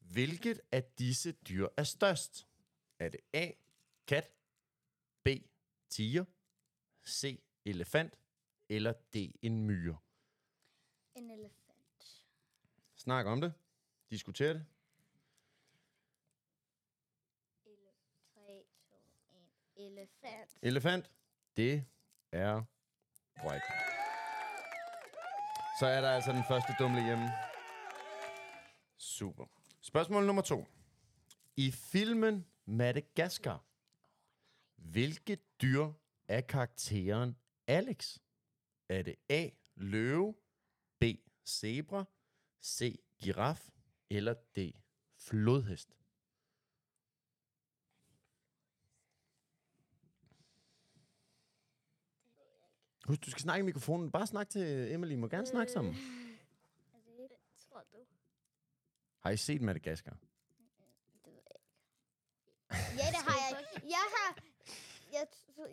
Hvilket 0.00 0.60
af 0.72 0.84
disse 0.84 1.32
dyr 1.32 1.68
er 1.76 1.82
størst? 1.84 2.46
Er 2.98 3.08
det 3.08 3.20
A, 3.32 3.50
kat, 4.06 4.30
B, 5.24 5.28
tiger, 5.90 6.24
C, 7.06 7.42
elefant, 7.64 8.18
eller 8.68 8.92
D, 8.92 9.16
en 9.42 9.66
myre? 9.66 9.96
En 11.16 11.30
elefant. 11.30 11.59
Snak 13.00 13.26
om 13.26 13.40
det. 13.40 13.52
Diskuter 14.10 14.52
det. 14.52 14.66
3, 18.34 18.64
2, 18.90 18.96
1. 19.76 19.86
Elefant. 19.86 20.58
Elefant, 20.62 21.10
det 21.56 21.84
er 22.32 22.62
korrekt. 23.40 23.64
Så 25.80 25.86
er 25.86 26.00
der 26.00 26.10
altså 26.10 26.32
den 26.32 26.44
første 26.48 26.72
dumle 26.78 27.04
hjemme. 27.04 27.28
Super. 28.96 29.46
Spørgsmål 29.80 30.26
nummer 30.26 30.42
to. 30.42 30.66
I 31.56 31.70
filmen 31.70 32.46
Madagaskar, 32.64 33.64
hvilket 34.76 35.40
dyr 35.62 35.92
er 36.28 36.40
karakteren 36.40 37.36
Alex? 37.66 38.18
Er 38.88 39.02
det 39.02 39.16
A, 39.28 39.48
løve, 39.74 40.34
B, 40.98 41.04
zebra, 41.46 42.04
C, 42.62 42.98
giraf, 43.22 43.70
eller 44.10 44.34
D, 44.34 44.58
flodhest? 45.16 45.96
Husk, 53.06 53.24
du 53.24 53.30
skal 53.30 53.42
snakke 53.42 53.62
i 53.62 53.64
mikrofonen. 53.64 54.10
Bare 54.10 54.26
snak 54.26 54.48
til 54.48 54.92
Emily. 54.92 55.14
Må 55.14 55.28
gerne 55.28 55.46
snakke 55.46 55.72
sammen. 55.72 55.94
Tror 57.68 57.82
du? 57.92 58.06
Har 59.18 59.30
I 59.30 59.36
set 59.36 59.62
Madagaskar? 59.62 60.16
Det 61.24 61.32
ved 61.32 61.32
jeg 61.32 61.42
ikke. 61.54 63.02
Ja, 63.02 63.06
det 63.10 63.22
har 63.28 63.36
jeg 63.42 63.58
ikke. 63.60 63.88
Jeg 63.88 64.06
har... 64.16 64.42
Jeg, 65.12 65.26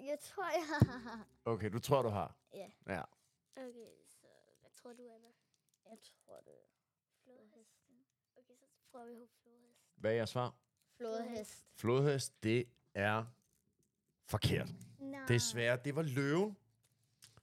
jeg 0.05 0.19
tror, 0.19 0.43
jeg 0.43 0.65
har... 0.67 1.27
Okay, 1.45 1.71
du 1.71 1.79
tror, 1.79 2.01
du 2.01 2.09
har. 2.09 2.35
Ja. 2.53 2.69
Ja. 2.87 3.01
Okay, 3.55 3.91
så 4.07 4.27
hvad 4.61 4.71
tror 4.71 4.93
du, 4.93 5.01
Anna? 5.01 5.27
Jeg 5.89 5.97
tror, 6.01 6.35
det 6.45 6.53
er 6.53 6.76
flodhesten. 7.27 8.05
Okay, 8.35 8.53
så 8.55 8.65
prøver 8.91 9.05
vi 9.05 9.15
på 9.15 9.27
flodhest. 9.41 9.81
Hvad 9.95 10.11
er 10.11 10.15
jeres 10.15 10.29
svar? 10.29 10.55
Flodhest. 10.97 11.67
Flodhest, 11.75 12.43
det 12.43 12.69
er 12.93 13.25
forkert. 14.25 14.67
Nej. 14.99 15.25
Desværre, 15.27 15.79
det 15.85 15.95
var 15.95 16.01
løven. 16.01 16.57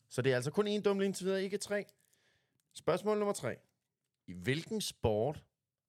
Så 0.09 0.23
det 0.23 0.33
er 0.33 0.37
altså 0.37 0.51
kun 0.51 0.69
én 0.69 0.83
dumle 0.83 1.05
indtil 1.05 1.27
videre, 1.27 1.43
ikke 1.43 1.59
tre. 1.59 1.85
Spørgsmål 2.73 3.19
nummer 3.19 3.33
tre. 3.33 3.57
I 4.27 4.33
hvilken 4.33 4.81
sport 4.81 5.45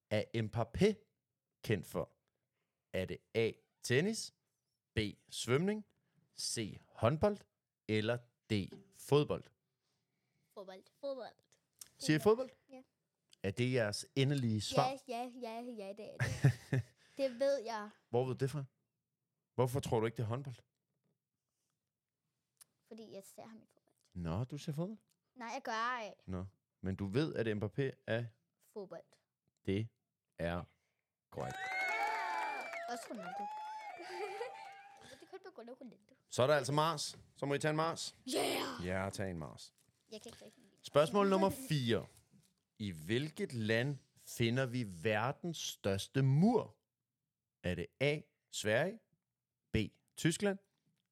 er 0.09 0.23
Mbappé 0.35 0.93
kendt 1.63 1.87
for? 1.87 2.11
Er 2.93 3.05
det 3.05 3.17
A. 3.33 3.51
Tennis, 3.83 4.33
B. 4.93 4.99
Svømning, 5.29 5.85
C. 6.39 6.77
Håndbold, 6.89 7.37
eller 7.87 8.17
D. 8.49 8.53
Fodbold? 8.97 9.43
Fodbold. 10.53 10.83
Fodbold. 10.99 11.33
Siger 11.97 12.19
I 12.19 12.21
fodbold? 12.21 12.49
Ja. 12.69 12.81
Er 13.45 13.51
det 13.51 13.73
jeres 13.73 14.05
endelige 14.15 14.61
svar? 14.61 14.89
Ja, 14.89 14.97
ja, 15.07 15.31
ja, 15.41 15.61
ja, 15.61 15.93
det 15.97 16.05
er 16.13 16.17
det. 16.17 16.81
det 17.17 17.39
ved 17.39 17.57
jeg, 17.65 17.89
Hvor 18.09 18.25
ved 18.25 18.35
du 18.35 18.43
det 18.43 18.49
fra? 18.51 18.63
Hvorfor 19.55 19.79
tror 19.79 19.99
du 19.99 20.05
ikke, 20.05 20.17
det 20.17 20.23
er 20.23 20.27
håndbold? 20.27 20.55
fordi 22.87 23.13
jeg 23.13 23.23
ser 23.23 23.45
ham 23.47 23.57
i 23.57 23.67
fodbold. 23.73 23.95
Nå, 24.13 24.43
du 24.43 24.57
ser 24.57 24.71
fodbold. 24.71 24.97
Nej, 25.35 25.47
jeg 25.53 25.61
gør 25.63 26.05
ikke 26.05 26.23
Nå. 26.25 26.45
Men 26.81 26.95
du 26.95 27.05
ved, 27.05 27.35
at 27.35 27.47
Mbappé 27.57 28.03
er 28.07 28.25
fodbold. 28.73 29.03
det 29.65 29.87
er 30.39 30.63
korrekt. 31.29 31.57
Også 32.89 33.03
Ronaldo. 33.09 33.43
det 35.45 35.53
grund 35.55 35.69
af 35.69 35.81
Ronaldo. 35.81 36.13
Så 36.29 36.43
er 36.43 36.47
der 36.47 36.55
altså 36.55 36.73
Mars. 36.73 37.19
Så 37.35 37.45
må 37.45 37.53
I 37.53 37.59
tage 37.59 37.69
en 37.69 37.75
Mars. 37.75 38.15
Yeah! 38.35 38.85
Ja, 38.85 39.09
tag 39.13 39.31
en 39.31 39.37
Mars. 39.37 39.73
Jeg 40.11 40.21
kan 40.21 40.29
ikke 40.29 40.45
rigtig 40.45 40.63
Spørgsmål 40.83 41.29
nummer 41.29 41.49
4. 41.49 42.05
I 42.79 42.91
hvilket 42.91 43.53
land 43.53 43.97
finder 44.25 44.65
vi 44.65 44.83
verdens 45.03 45.57
største 45.57 46.21
mur? 46.21 46.75
Er 47.63 47.75
det 47.75 47.85
A. 47.99 48.19
Sverige, 48.51 48.99
B. 49.71 49.75
Tyskland, 50.17 50.59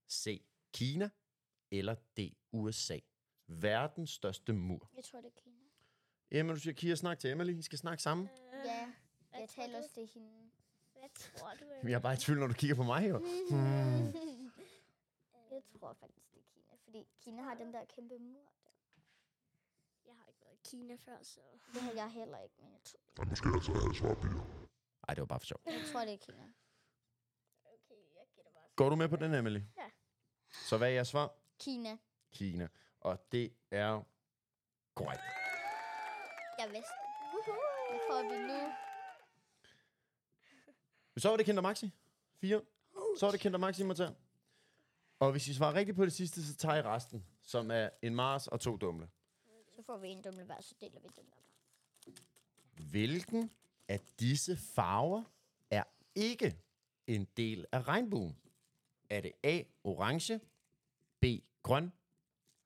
C. 0.10 0.42
Kina, 0.74 1.10
eller 1.72 1.96
D. 2.18 2.20
USA? 2.52 3.00
Verdens 3.48 4.10
største 4.10 4.54
mur. 4.54 4.90
Jeg 4.96 5.04
tror, 5.04 5.22
det 5.22 5.28
er 5.36 5.42
Kina. 5.42 5.56
Emma, 6.32 6.54
du 6.54 6.60
siger, 6.60 6.74
Kira, 6.74 6.96
snak 6.96 7.20
til 7.20 7.32
Emily. 7.32 7.54
I 7.60 7.62
skal 7.62 7.78
snakke 7.78 8.04
sammen. 8.04 8.28
Øh, 8.28 8.66
Ja, 8.66 8.94
jeg 9.40 9.50
taler 9.50 9.78
også 9.78 9.94
til 9.94 10.10
hende. 10.14 10.30
Hvad 10.94 11.10
tror 11.40 11.54
du? 11.60 11.66
Jeg 11.90 11.94
er 11.96 12.00
bare 12.00 12.14
i 12.14 12.18
tvivl, 12.18 12.40
når 12.40 12.48
du 12.48 12.54
kigger 12.54 12.76
på 12.76 12.84
mig, 12.84 13.10
jo. 13.10 13.16
Jeg 15.52 15.62
tror 15.80 15.94
faktisk, 15.94 16.32
det 16.34 16.40
er 16.40 16.44
Kina, 16.54 16.76
fordi 16.84 17.08
Kina 17.22 17.42
har 17.42 17.54
den 17.54 17.74
der 17.74 17.86
kæmpe 17.86 18.20
mur. 18.20 18.40
Der. 18.64 18.72
Jeg 20.06 20.14
har 20.20 20.28
ikke 20.28 20.40
været 20.42 20.53
i 20.53 20.53
Kina 20.70 20.96
før, 21.06 21.18
så... 21.24 21.40
Det 21.74 21.82
har 21.82 21.92
jeg 21.92 22.12
heller 22.12 22.40
ikke, 22.40 22.56
men 22.60 22.72
jeg 22.72 22.82
tror, 22.84 23.00
Ej, 25.08 25.14
det 25.14 25.22
var 25.22 25.26
bare 25.26 25.40
for 25.40 25.46
sjov. 25.46 25.62
jeg 25.66 25.82
tror 25.92 26.00
det 26.06 26.14
er 26.14 26.18
Kina. 26.18 26.44
Okay, 27.66 27.96
jeg 28.16 28.26
gætter 28.36 28.52
bare. 28.52 28.64
Går 28.76 28.90
du 28.90 28.96
med 28.96 29.10
på 29.10 29.16
den, 29.16 29.34
Emily? 29.34 29.62
Ja. 29.78 29.90
Så 30.52 30.78
hvad 30.78 30.88
er 30.88 30.92
jeres 30.94 31.08
svar? 31.08 31.34
Kina. 31.60 31.98
Kina. 32.32 32.68
Og 33.00 33.28
det 33.32 33.54
er 33.72 34.04
korrekt. 34.96 35.22
Jeg 36.60 36.68
vidste 36.72 36.94
det. 37.04 37.10
Det 37.92 38.00
får 38.10 38.22
vi 38.24 38.38
nu. 38.48 38.74
Så 41.18 41.30
var 41.30 41.38
det 41.38 41.46
Kinder 41.46 41.62
Maxi. 41.62 41.92
4. 42.42 42.62
Så 43.20 43.26
var 43.26 43.32
det 43.32 43.40
Kinder 43.40 43.60
Maxi, 43.60 43.84
må 43.84 43.94
tage. 43.94 44.16
Og 45.20 45.32
hvis 45.32 45.48
I 45.48 45.54
svarer 45.54 45.74
rigtigt 45.74 45.96
på 45.98 46.06
det 46.06 46.14
sidste, 46.14 46.48
så 46.48 46.56
tager 46.56 46.76
I 46.76 46.82
resten, 46.82 47.26
som 47.42 47.72
er 47.72 47.90
en 48.02 48.16
Mars 48.16 48.48
og 48.48 48.60
to 48.62 48.78
dumle. 48.78 49.10
Så 49.84 49.88
får 49.88 49.98
vi 49.98 50.08
en 50.08 50.22
dumle 50.22 50.44
hver, 50.44 50.62
så 50.62 50.76
deler 50.82 51.00
vi 51.00 51.08
den 51.16 51.26
der. 51.26 51.42
Hvilken 52.90 53.52
af 53.88 54.00
disse 54.20 54.58
farver 54.58 55.24
er 55.70 55.84
ikke 56.16 56.58
en 57.08 57.28
del 57.38 57.66
af 57.72 57.88
regnbuen? 57.88 58.38
Er 59.10 59.22
det 59.22 59.32
A. 59.44 59.64
Orange, 59.84 60.40
B. 61.20 61.26
Grøn, 61.64 61.94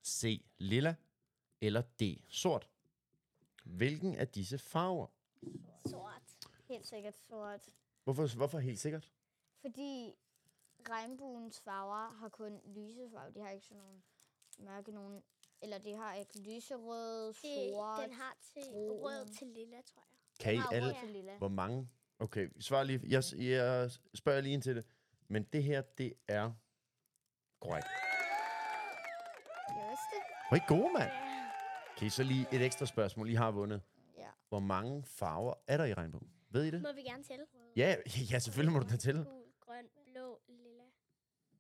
C. 0.05 0.45
Lilla, 0.57 0.95
eller 1.61 1.81
D. 1.81 2.01
Sort? 2.29 2.69
Hvilken 3.63 4.15
af 4.15 4.27
disse 4.27 4.57
farver? 4.57 5.07
Sort. 5.85 6.37
Helt 6.67 6.87
sikkert 6.87 7.17
sort. 7.17 7.69
Hvorfor, 8.03 8.35
hvorfor 8.35 8.59
helt 8.59 8.79
sikkert? 8.79 9.11
Fordi 9.61 10.13
regnbuens 10.89 11.59
farver 11.59 12.09
har 12.09 12.29
kun 12.29 12.61
lyse 12.65 13.09
farver. 13.11 13.29
De 13.29 13.39
har 13.39 13.49
ikke 13.49 13.65
sådan 13.65 13.83
nogle 13.83 14.01
mørke 14.59 14.91
nogen. 14.91 15.23
Eller 15.61 15.77
de 15.77 15.95
har 15.95 16.13
ikke 16.13 16.39
lyserød, 16.39 17.27
Det, 17.27 17.35
sort. 17.73 18.03
den 18.03 18.13
har 18.13 18.37
til 18.53 18.61
brun. 18.71 19.01
rød 19.01 19.25
til 19.37 19.47
lilla, 19.47 19.81
tror 19.81 20.01
jeg. 20.11 20.39
Kan 20.39 20.55
I 20.55 20.59
alle... 20.71 20.95
lilla. 21.13 21.37
Hvor 21.37 21.47
mange? 21.47 21.89
Okay, 22.19 22.49
svar 22.59 22.83
lige. 22.83 22.99
Jeg, 23.03 23.23
jeg 23.37 23.91
spørger 24.13 24.41
lige 24.41 24.53
ind 24.53 24.61
til 24.61 24.75
det. 24.75 24.85
Men 25.27 25.43
det 25.43 25.63
her, 25.63 25.81
det 25.81 26.13
er 26.27 26.51
korrekt. 27.59 27.87
Jeg 29.69 29.87
vidste 29.89 30.15
det. 30.15 30.23
Hvor 30.49 30.57
er 30.57 30.61
I 30.61 30.65
gode, 30.67 30.93
mand? 30.93 31.11
Kan 31.97 32.07
I 32.07 32.09
så 32.09 32.23
lige 32.23 32.47
et 32.51 32.61
ekstra 32.61 32.85
spørgsmål? 32.85 33.29
I 33.29 33.33
har 33.33 33.51
vundet. 33.51 33.81
Ja. 34.17 34.29
Hvor 34.49 34.59
mange 34.59 35.03
farver 35.03 35.53
er 35.67 35.77
der 35.77 35.85
i 35.85 35.93
regnbogen? 35.93 36.31
Ved 36.49 36.63
I 36.63 36.71
det? 36.71 36.81
Må 36.81 36.91
vi 36.93 37.01
gerne 37.01 37.23
tælle? 37.23 37.45
Ja, 37.75 37.95
ja 38.31 38.39
selvfølgelig 38.39 38.73
må 38.73 38.79
du 38.79 38.89
da 38.89 38.97
til. 38.97 39.15
Gul, 39.15 39.43
grøn, 39.59 39.85
blå, 40.05 40.39
lilla. 40.47 40.83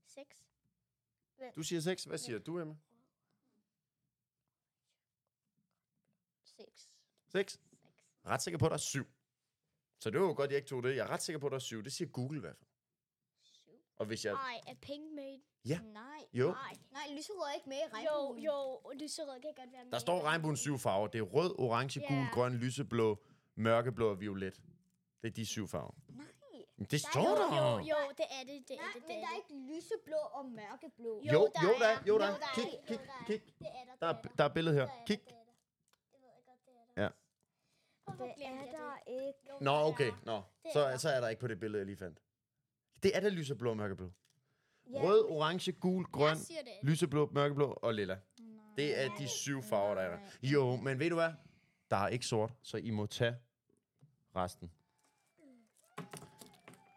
6. 0.05 0.35
Du 1.55 1.63
siger 1.63 1.81
6. 1.81 2.03
Hvad 2.03 2.17
siger 2.17 2.39
du, 2.39 2.59
Emma? 2.59 2.75
Seks. 6.59 6.89
6. 7.31 7.59
Ret 8.25 8.41
sikker 8.41 8.57
på, 8.57 8.65
at 8.65 8.69
der 8.69 8.73
er 8.73 8.77
7. 8.77 9.07
Så 9.99 10.09
det 10.09 10.19
var 10.19 10.25
jo 10.27 10.33
godt, 10.33 10.49
jeg 10.51 10.57
ikke 10.57 10.69
tog 10.69 10.83
det. 10.83 10.95
Jeg 10.95 11.03
er 11.03 11.09
ret 11.09 11.21
sikker 11.21 11.39
på, 11.39 11.45
at 11.45 11.51
der 11.51 11.55
er 11.55 11.59
7. 11.59 11.83
Det 11.83 11.93
siger 11.93 12.09
Google 12.09 12.37
i 12.37 12.39
hvert 12.39 12.57
fald. 12.57 12.67
Og 13.95 14.05
hvis 14.05 14.25
jeg... 14.25 14.33
Nej, 14.33 14.61
er 14.67 14.73
pink 14.81 15.13
med? 15.15 15.39
Ja. 15.65 15.79
Nej. 15.79 16.03
Jo. 16.33 16.51
Nej, 16.51 16.73
nej 16.91 17.15
lyserød 17.17 17.39
er 17.49 17.53
ikke 17.53 17.69
med 17.69 17.77
i 17.77 17.81
Jo, 17.81 17.87
regnbuen. 17.93 18.43
jo, 18.43 18.91
lyserød 18.99 19.41
kan 19.41 19.53
godt 19.55 19.71
være 19.71 19.83
med. 19.83 19.91
Der 19.91 19.99
står 19.99 20.21
regnbuens 20.23 20.59
syv 20.59 20.77
farver. 20.77 21.07
Det 21.07 21.19
er 21.19 21.23
rød, 21.23 21.59
orange, 21.59 21.99
Ja. 21.99 22.07
gul, 22.07 22.25
grøn, 22.33 22.53
lyseblå, 22.53 23.23
mørkeblå 23.55 24.09
og 24.09 24.19
violet. 24.19 24.61
Det 25.21 25.27
er 25.27 25.31
de 25.33 25.45
syv 25.45 25.67
farver. 25.67 25.91
Nej. 26.09 26.25
Men 26.79 26.85
det 26.85 26.91
Der 26.91 26.95
er 27.07 27.11
står 27.11 27.29
jo- 27.29 27.35
der. 27.35 27.79
Jo, 27.79 27.79
jo, 27.79 28.11
det 28.17 28.25
er 28.37 28.43
det, 28.43 28.67
det 28.67 28.75
er 28.77 28.81
Nej, 28.81 28.91
det, 28.93 29.01
men 29.01 29.09
det 29.09 29.15
er 29.17 29.21
der 29.21 29.27
er 29.27 29.35
ikke 29.35 29.53
lyseblå 29.75 30.17
og 30.17 30.45
mørkeblå. 30.45 31.21
Jo, 31.23 31.31
jo, 31.33 31.51
der 31.79 31.85
er. 31.87 32.03
Jo, 32.07 32.17
der 32.19 32.27
Jo, 32.27 32.33
er. 32.33 32.37
der 32.37 32.45
er. 32.45 32.53
Kig, 32.55 32.63
Jo, 32.73 32.79
kig, 32.87 32.97
der 32.99 33.03
er. 33.19 33.23
kig. 33.27 33.41
Det 33.59 33.67
er 33.67 33.83
der, 34.01 34.07
er, 34.07 34.21
der 34.37 34.43
er 34.43 34.53
billedet 34.53 34.79
her. 34.79 34.87
Kig. 35.07 35.19
Det 35.19 35.33
ved 36.21 36.29
jeg 36.35 36.43
godt, 36.47 36.59
det 36.65 36.73
er 36.73 36.93
der. 36.95 37.03
Ja. 37.03 37.09
Hvorfor 37.09 37.96
Det 38.07 38.45
er 38.45 38.51
der 38.71 38.97
det? 39.07 39.13
ikke. 39.13 39.63
Nå, 39.63 39.71
okay. 39.71 40.11
Nå. 40.25 40.41
Så, 40.73 40.79
er 40.85 40.89
der. 40.89 40.97
så 40.97 41.09
er 41.09 41.21
der 41.21 41.29
ikke 41.29 41.39
på 41.39 41.47
det 41.47 41.59
billede, 41.59 41.79
jeg 41.79 41.85
lige 41.85 41.97
fandt. 41.97 42.19
Det 43.03 43.15
er 43.15 43.19
det 43.19 43.33
lyseblå 43.33 43.69
og 43.69 43.77
mørkeblå. 43.77 44.11
Ja, 44.91 45.01
Rød, 45.03 45.25
orange, 45.29 45.71
gul, 45.71 46.03
grøn, 46.05 46.37
lyseblå, 46.83 47.29
mørkeblå 47.33 47.71
og 47.81 47.93
lilla. 47.93 48.19
Det 48.77 49.03
er 49.03 49.09
de 49.19 49.27
syv 49.27 49.63
farver, 49.63 49.95
der 49.95 50.01
er 50.01 50.09
der. 50.09 50.17
Jo, 50.43 50.75
men 50.75 50.99
ved 50.99 51.09
du 51.09 51.15
hvad? 51.15 51.31
Der 51.89 51.97
er 51.97 52.07
ikke 52.07 52.25
sort, 52.25 52.53
så 52.61 52.77
I 52.77 52.89
må 52.89 53.05
tage 53.05 53.35
resten. 54.35 54.71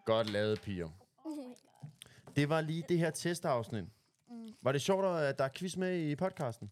Godt 0.06 0.30
lavet, 0.30 0.60
piger. 0.60 0.88
Det 2.36 2.48
var 2.48 2.60
lige 2.60 2.84
det 2.88 2.98
her 2.98 3.10
testafsnit. 3.10 3.84
Var 4.62 4.72
det 4.72 4.82
sjovt, 4.82 5.06
at 5.06 5.38
der 5.38 5.44
er 5.44 5.48
quiz 5.56 5.76
med 5.76 5.98
i 5.98 6.16
podcasten? 6.16 6.70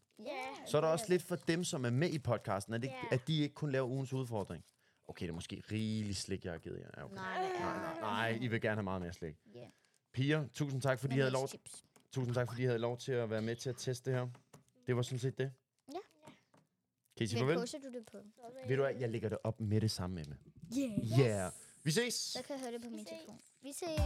Så 0.70 0.76
er 0.76 0.80
der 0.80 0.88
også 0.88 1.04
lidt 1.08 1.22
for 1.22 1.36
dem, 1.36 1.64
som 1.64 1.84
er 1.84 1.90
med 1.90 2.10
i 2.10 2.18
podcasten, 2.18 2.74
at, 2.74 2.82
det, 2.82 2.88
Ja. 2.88 2.94
at 3.10 3.28
de 3.28 3.38
ikke 3.42 3.54
kun 3.54 3.72
laver 3.72 3.86
ugens 3.88 4.12
udfordring. 4.12 4.64
Okay, 5.08 5.22
det 5.26 5.30
er 5.30 5.34
måske 5.34 5.62
rigeligt 5.72 6.18
slik, 6.18 6.44
jeg 6.44 6.52
har 6.52 6.58
givet 6.58 6.78
jer. 6.80 7.02
Okay. 7.04 7.14
Nej, 7.14 7.42
Nej, 7.42 7.78
nej, 7.78 8.00
nej, 8.00 8.38
I 8.40 8.46
vil 8.48 8.60
gerne 8.60 8.74
have 8.76 8.82
meget 8.82 9.00
mere 9.02 9.12
slik. 9.12 9.34
Ja. 9.54 9.66
Piger, 10.12 10.48
tusind 10.54 10.82
tak, 10.82 11.00
fordi 11.00 11.14
I 11.14 11.18
havde 11.18 11.30
lov, 11.30 11.48
tusind 12.12 12.34
tak, 12.34 12.48
fordi 12.48 12.62
I 12.62 12.66
havde 12.66 12.78
lov 12.78 12.98
til 12.98 13.12
at 13.12 13.30
være 13.30 13.42
med 13.42 13.56
til 13.56 13.70
at 13.70 13.76
teste 13.78 14.10
det 14.10 14.18
her. 14.18 14.28
Det 14.86 14.96
var 14.96 15.02
sådan 15.02 15.18
set 15.18 15.38
det. 15.38 15.52
Ja. 15.92 15.98
Kan 17.16 17.24
I 17.24 17.26
sige 17.26 17.38
Hvad 17.44 17.54
farvel? 17.54 17.62
poster 17.62 17.78
du 17.78 17.92
det 17.98 18.06
på? 18.12 18.18
Ved 18.68 18.76
du 18.76 18.82
hvad, 18.82 18.94
jeg 18.94 19.08
lægger 19.10 19.28
det 19.28 19.38
op 19.44 19.60
med 19.60 19.80
det 19.80 19.90
samme, 19.90 20.20
Emma. 20.20 20.36
Yeah. 20.78 21.20
Yeah. 21.20 21.52
Vi 21.82 21.90
ses! 21.90 22.14
Så 22.14 22.42
kan 22.46 22.56
jeg 22.56 22.60
høre 22.64 22.72
det 22.72 22.82
på 22.82 22.88
min 22.90 23.04
telefon. 23.04 23.38
Vi 23.62 23.72
ses. 23.72 24.00